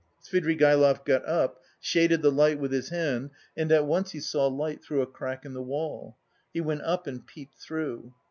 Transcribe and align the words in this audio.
Svidrigaïlov 0.23 1.05
got 1.05 1.23
up, 1.27 1.61
shaded 1.79 2.23
the 2.23 2.31
light 2.31 2.57
with 2.59 2.71
his 2.71 2.89
hand 2.89 3.29
and 3.55 3.71
at 3.71 3.85
once 3.85 4.13
he 4.13 4.19
saw 4.19 4.47
light 4.47 4.83
through 4.83 5.03
a 5.03 5.05
crack 5.05 5.45
in 5.45 5.53
the 5.53 5.61
wall; 5.61 6.17
he 6.51 6.59
went 6.59 6.81
up 6.81 7.05
and 7.05 7.27
peeped 7.27 7.59
through. 7.59 8.11